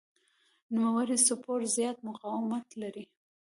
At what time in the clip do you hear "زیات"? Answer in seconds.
1.75-1.97